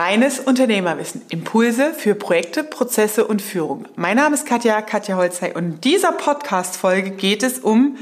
[0.00, 1.20] Reines Unternehmerwissen.
[1.28, 3.86] Impulse für Projekte, Prozesse und Führung.
[3.96, 7.98] Mein Name ist Katja, Katja Holzei und in dieser Podcast-Folge geht es um,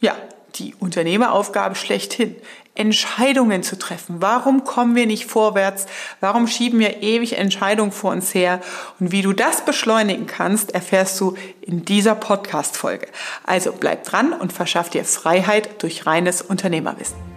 [0.00, 0.16] ja,
[0.54, 2.36] die Unternehmeraufgabe schlechthin.
[2.74, 4.16] Entscheidungen zu treffen.
[4.20, 5.84] Warum kommen wir nicht vorwärts?
[6.20, 8.62] Warum schieben wir ewig Entscheidungen vor uns her?
[8.98, 13.08] Und wie du das beschleunigen kannst, erfährst du in dieser Podcast-Folge.
[13.44, 17.35] Also bleib dran und verschaff dir Freiheit durch reines Unternehmerwissen.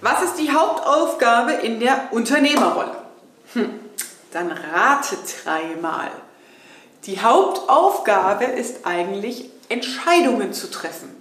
[0.00, 2.96] Was ist die Hauptaufgabe in der Unternehmerrolle?
[3.54, 3.80] Hm,
[4.32, 6.10] dann rate dreimal.
[7.04, 11.14] Die Hauptaufgabe ist eigentlich, Entscheidungen zu treffen.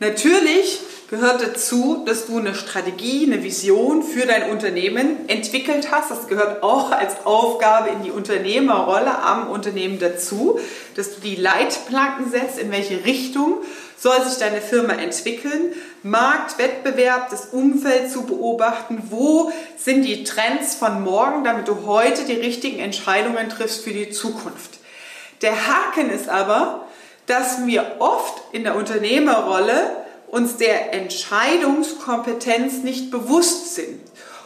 [0.00, 6.12] Natürlich gehört dazu, dass du eine Strategie, eine Vision für dein Unternehmen entwickelt hast.
[6.12, 10.60] Das gehört auch als Aufgabe in die Unternehmerrolle am Unternehmen dazu,
[10.94, 13.58] dass du die Leitplanken setzt, in welche Richtung
[13.98, 20.76] soll sich deine Firma entwickeln, Markt, Wettbewerb, das Umfeld zu beobachten, wo sind die Trends
[20.76, 24.78] von morgen, damit du heute die richtigen Entscheidungen triffst für die Zukunft.
[25.42, 26.86] Der Haken ist aber,
[27.26, 34.00] dass wir oft in der Unternehmerrolle uns der Entscheidungskompetenz nicht bewusst sind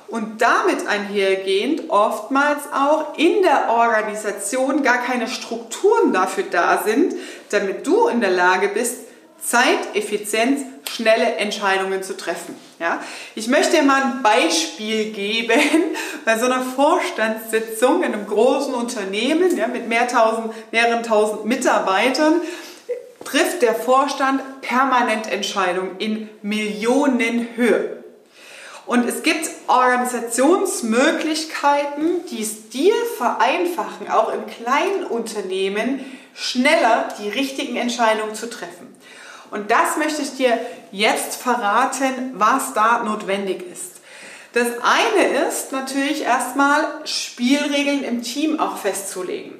[0.08, 7.14] und damit einhergehend oftmals auch in der Organisation gar keine Strukturen dafür da sind,
[7.50, 8.98] damit du in der Lage bist,
[9.42, 12.54] Zeit, Effizienz, schnelle Entscheidungen zu treffen.
[12.78, 13.02] Ja?
[13.34, 15.60] Ich möchte dir mal ein Beispiel geben.
[16.24, 22.40] Bei so einer Vorstandssitzung in einem großen Unternehmen ja, mit mehr tausend, mehreren tausend Mitarbeitern
[23.24, 28.04] trifft der Vorstand permanent Entscheidungen in Millionenhöhe.
[28.86, 37.76] Und es gibt Organisationsmöglichkeiten, die es dir vereinfachen, auch im kleinen Unternehmen schneller die richtigen
[37.76, 38.94] Entscheidungen zu treffen.
[39.50, 40.58] Und das möchte ich dir
[40.90, 44.00] jetzt verraten, was da notwendig ist.
[44.52, 49.54] Das eine ist natürlich erstmal Spielregeln im Team auch festzulegen.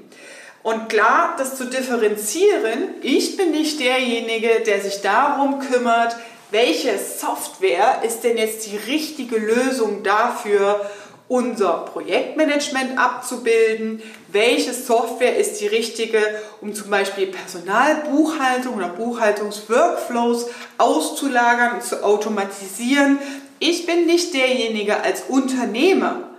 [0.64, 6.16] Und klar, das zu differenzieren, ich bin nicht derjenige, der sich darum kümmert,
[6.50, 10.90] welche Software ist denn jetzt die richtige Lösung dafür,
[11.28, 16.18] unser Projektmanagement abzubilden, welche Software ist die richtige,
[16.62, 20.46] um zum Beispiel Personalbuchhaltung oder Buchhaltungsworkflows
[20.78, 23.18] auszulagern und zu automatisieren.
[23.58, 26.30] Ich bin nicht derjenige als Unternehmer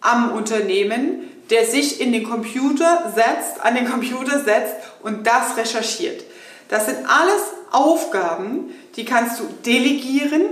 [0.00, 6.24] am Unternehmen, der sich in den Computer setzt, an den Computer setzt und das recherchiert.
[6.68, 10.42] Das sind alles Aufgaben, die kannst du delegieren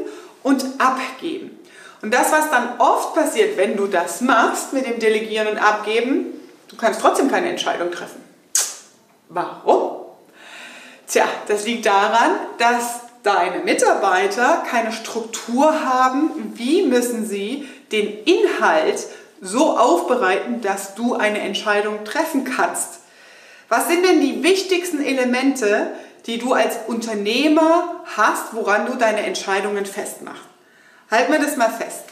[0.42, 1.58] und abgeben.
[2.02, 6.26] Und das, was dann oft passiert, wenn du das machst mit dem Delegieren und Abgeben,
[6.68, 8.22] du kannst trotzdem keine Entscheidung treffen.
[9.30, 10.02] Warum?
[11.06, 19.06] Tja, das liegt daran, dass deine Mitarbeiter keine Struktur haben, wie müssen sie den Inhalt
[19.40, 23.00] so aufbereiten, dass du eine Entscheidung treffen kannst.
[23.68, 25.94] Was sind denn die wichtigsten Elemente,
[26.26, 30.42] die du als Unternehmer hast, woran du deine Entscheidungen festmachst?
[31.10, 32.04] Halten wir das mal fest.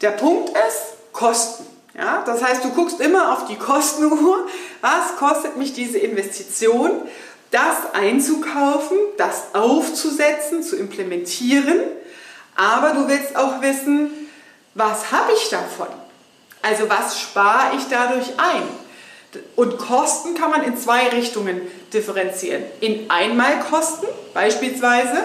[0.00, 1.66] Der Punkt ist Kosten.
[1.94, 4.46] Ja, das heißt, du guckst immer auf die Kostenuhr.
[4.80, 7.02] Was kostet mich diese Investition?
[7.50, 11.80] Das einzukaufen, das aufzusetzen, zu implementieren.
[12.54, 14.10] Aber du willst auch wissen,
[14.74, 15.88] was habe ich davon?
[16.62, 18.62] Also was spare ich dadurch ein?
[19.56, 21.60] Und Kosten kann man in zwei Richtungen
[21.92, 22.64] differenzieren.
[22.80, 25.22] In Einmalkosten beispielsweise,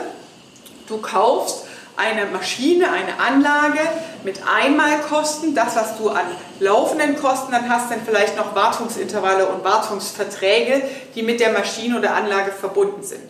[0.87, 1.65] du kaufst
[1.97, 3.79] eine Maschine, eine Anlage
[4.23, 6.25] mit Einmalkosten, das, was du an
[6.59, 10.83] laufenden Kosten dann hast, dann vielleicht noch Wartungsintervalle und Wartungsverträge,
[11.15, 13.23] die mit der Maschine oder Anlage verbunden sind.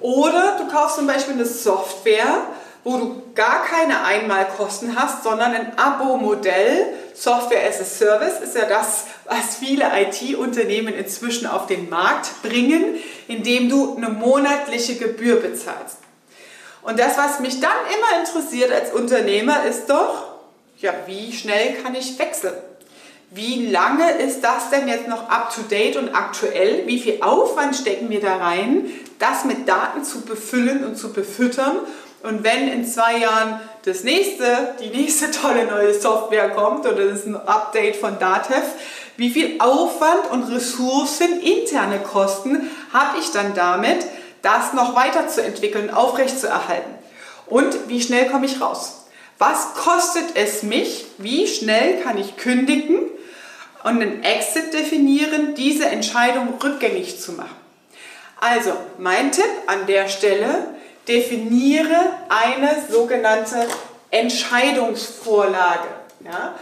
[0.00, 2.42] Oder du kaufst zum Beispiel eine Software,
[2.86, 6.86] wo du gar keine Einmalkosten hast, sondern ein Abo-Modell.
[7.14, 12.94] Software as a Service ist ja das, was viele IT-Unternehmen inzwischen auf den Markt bringen,
[13.26, 15.96] indem du eine monatliche Gebühr bezahlst.
[16.82, 20.36] Und das, was mich dann immer interessiert als Unternehmer, ist doch,
[20.78, 22.54] ja, wie schnell kann ich wechseln?
[23.32, 26.86] Wie lange ist das denn jetzt noch up-to-date und aktuell?
[26.86, 31.78] Wie viel Aufwand stecken wir da rein, das mit Daten zu befüllen und zu befüttern?
[32.22, 37.20] Und wenn in zwei Jahren das nächste, die nächste tolle neue Software kommt oder das
[37.20, 38.64] ist ein Update von Datev,
[39.16, 44.06] wie viel Aufwand und Ressourcen, interne Kosten habe ich dann damit,
[44.42, 46.92] das noch weiterzuentwickeln, aufrechtzuerhalten?
[47.46, 49.06] Und wie schnell komme ich raus?
[49.38, 51.06] Was kostet es mich?
[51.18, 52.98] Wie schnell kann ich kündigen
[53.84, 57.56] und einen Exit definieren, diese Entscheidung rückgängig zu machen?
[58.40, 60.68] Also, mein Tipp an der Stelle,
[61.08, 61.96] definiere
[62.28, 63.66] eine sogenannte
[64.10, 65.88] Entscheidungsvorlage.
[66.24, 66.54] Ja?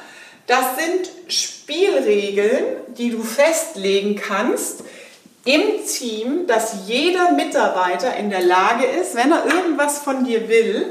[0.46, 4.84] Das sind Spielregeln, die du festlegen kannst
[5.44, 10.90] im Team, dass jeder Mitarbeiter in der Lage ist, wenn er irgendwas von dir will,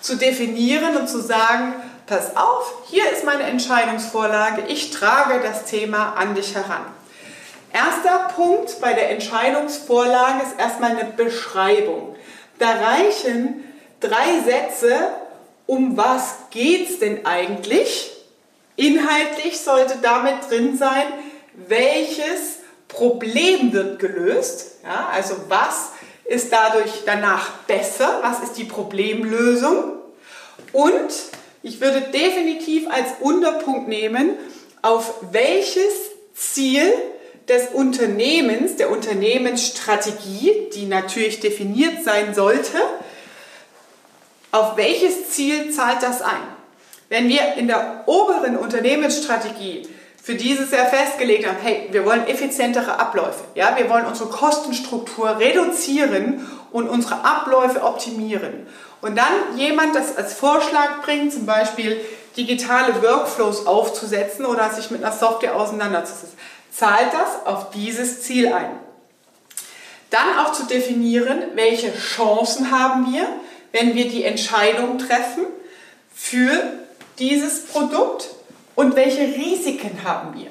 [0.00, 1.74] zu definieren und zu sagen,
[2.06, 6.84] pass auf, hier ist meine Entscheidungsvorlage, ich trage das Thema an dich heran.
[7.72, 12.13] Erster Punkt bei der Entscheidungsvorlage ist erstmal eine Beschreibung.
[12.58, 13.64] Da reichen
[14.00, 15.10] drei Sätze,
[15.66, 18.12] um was geht es denn eigentlich?
[18.76, 21.06] Inhaltlich sollte damit drin sein,
[21.68, 22.58] welches
[22.88, 24.78] Problem wird gelöst.
[24.82, 25.90] Ja, also was
[26.24, 28.20] ist dadurch danach besser?
[28.22, 29.92] Was ist die Problemlösung?
[30.72, 31.12] Und
[31.62, 34.34] ich würde definitiv als Unterpunkt nehmen,
[34.82, 35.94] auf welches
[36.34, 36.92] Ziel
[37.48, 42.78] des Unternehmens, der Unternehmensstrategie, die natürlich definiert sein sollte,
[44.50, 46.42] auf welches Ziel zahlt das ein?
[47.08, 49.88] Wenn wir in der oberen Unternehmensstrategie
[50.22, 55.38] für dieses Jahr festgelegt haben, hey, wir wollen effizientere Abläufe, ja, wir wollen unsere Kostenstruktur
[55.38, 58.66] reduzieren und unsere Abläufe optimieren.
[59.02, 62.00] Und dann jemand das als Vorschlag bringt, zum Beispiel
[62.38, 66.38] digitale Workflows aufzusetzen oder sich mit einer Software auseinanderzusetzen,
[66.76, 68.78] zahlt das auf dieses Ziel ein.
[70.10, 73.26] Dann auch zu definieren, welche Chancen haben wir,
[73.72, 75.46] wenn wir die Entscheidung treffen
[76.14, 76.62] für
[77.18, 78.28] dieses Produkt
[78.74, 80.48] und welche Risiken haben wir.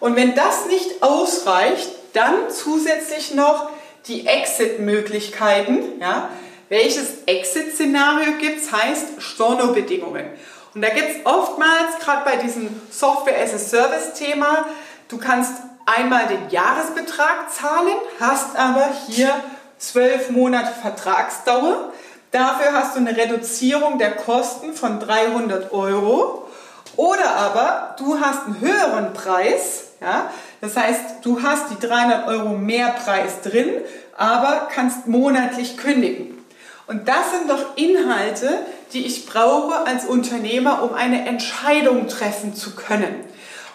[0.00, 3.70] Und wenn das nicht ausreicht, dann zusätzlich noch
[4.06, 6.00] die Exit-Möglichkeiten.
[6.00, 6.28] Ja?
[6.68, 10.26] Welches Exit-Szenario gibt es, heißt Storno-Bedingungen.
[10.74, 14.66] Und da gibt es oftmals, gerade bei diesem Software-as-a-Service-Thema,
[15.12, 15.52] du kannst
[15.84, 19.32] einmal den Jahresbetrag zahlen, hast aber hier
[19.78, 21.92] zwölf Monate Vertragsdauer.
[22.30, 26.48] Dafür hast du eine Reduzierung der Kosten von 300 Euro.
[26.96, 30.30] Oder aber du hast einen höheren Preis, ja,
[30.60, 33.70] das heißt, du hast die 300 Euro mehr Preis drin,
[34.16, 36.38] aber kannst monatlich kündigen.
[36.86, 38.58] Und das sind doch Inhalte,
[38.92, 43.24] die ich brauche als Unternehmer, um eine Entscheidung treffen zu können.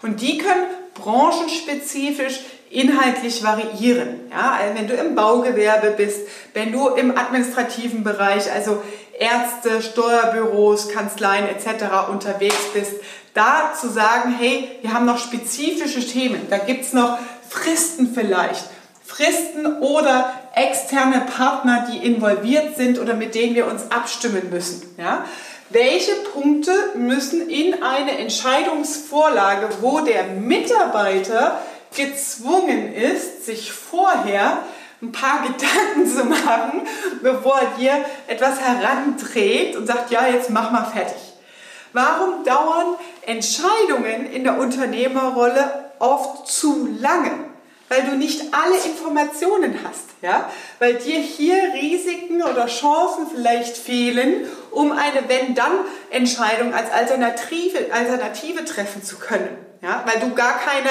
[0.04, 0.66] Und die können
[1.02, 2.40] branchenspezifisch
[2.70, 4.30] inhaltlich variieren.
[4.30, 8.82] Ja, also wenn du im Baugewerbe bist, wenn du im administrativen Bereich, also
[9.18, 12.10] Ärzte, Steuerbüros, Kanzleien etc.
[12.12, 12.94] unterwegs bist,
[13.34, 17.18] da zu sagen, hey, wir haben noch spezifische Themen, da gibt es noch
[17.50, 18.66] Fristen vielleicht,
[19.04, 24.96] Fristen oder externe Partner, die involviert sind oder mit denen wir uns abstimmen müssen.
[24.98, 25.26] Ja?
[25.70, 31.62] Welche Punkte müssen in eine Entscheidungsvorlage, wo der Mitarbeiter
[31.96, 34.60] gezwungen ist, sich vorher
[35.02, 36.88] ein paar Gedanken zu machen,
[37.22, 41.22] bevor er dir etwas heranträgt und sagt, ja, jetzt mach mal fertig.
[41.94, 42.96] Warum dauern
[43.26, 47.47] Entscheidungen in der Unternehmerrolle oft zu lange?
[47.90, 50.50] Weil du nicht alle Informationen hast, ja?
[50.80, 59.04] Weil dir hier Risiken oder Chancen vielleicht fehlen, um eine Wenn-Dann-Entscheidung als Alternative, Alternative treffen
[59.04, 60.04] zu können, ja?
[60.06, 60.90] Weil du gar keine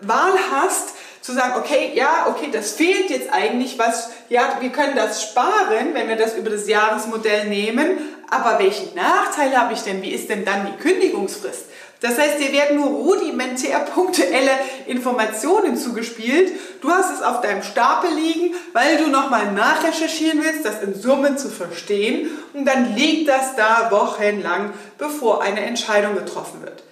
[0.00, 0.94] Wahl hast,
[1.24, 5.94] zu sagen, okay, ja, okay, das fehlt jetzt eigentlich was, ja, wir können das sparen,
[5.94, 7.96] wenn wir das über das Jahresmodell nehmen,
[8.28, 10.02] aber welchen Nachteil habe ich denn?
[10.02, 11.64] Wie ist denn dann die Kündigungsfrist?
[12.04, 14.50] Das heißt, dir werden nur rudimentär punktuelle
[14.86, 16.52] Informationen zugespielt.
[16.82, 21.38] Du hast es auf deinem Stapel liegen, weil du nochmal nachrecherchieren willst, das in Summen
[21.38, 22.28] zu verstehen.
[22.52, 26.82] Und dann liegt das da wochenlang, bevor eine Entscheidung getroffen wird.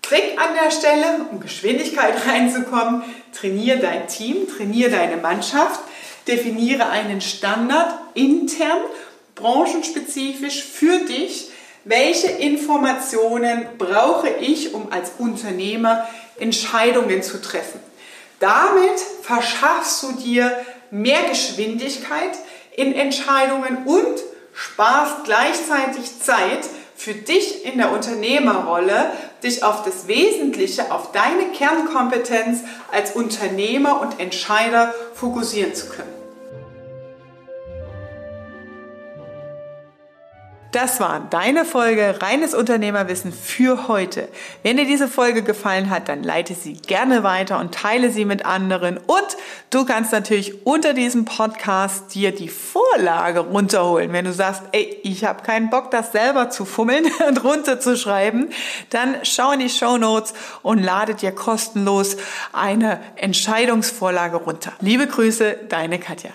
[0.00, 3.02] Trick an der Stelle, um Geschwindigkeit reinzukommen,
[3.38, 5.80] trainiere dein Team, trainiere deine Mannschaft,
[6.26, 8.80] definiere einen Standard intern,
[9.34, 11.50] branchenspezifisch für dich.
[11.84, 17.78] Welche Informationen brauche ich, um als Unternehmer Entscheidungen zu treffen?
[18.40, 20.50] Damit verschaffst du dir
[20.90, 22.38] mehr Geschwindigkeit
[22.74, 24.22] in Entscheidungen und
[24.54, 26.60] sparst gleichzeitig Zeit
[26.96, 29.12] für dich in der Unternehmerrolle,
[29.42, 32.60] dich auf das Wesentliche, auf deine Kernkompetenz
[32.92, 36.13] als Unternehmer und Entscheider fokussieren zu können.
[40.74, 44.28] Das war deine Folge Reines Unternehmerwissen für heute.
[44.64, 48.44] Wenn dir diese Folge gefallen hat, dann leite sie gerne weiter und teile sie mit
[48.44, 48.98] anderen.
[48.98, 49.36] Und
[49.70, 54.12] du kannst natürlich unter diesem Podcast dir die Vorlage runterholen.
[54.12, 58.50] Wenn du sagst, ey, ich habe keinen Bock, das selber zu fummeln und runterzuschreiben,
[58.90, 62.16] dann schau in die Show Notes und lade dir kostenlos
[62.52, 64.72] eine Entscheidungsvorlage runter.
[64.80, 66.32] Liebe Grüße, deine Katja.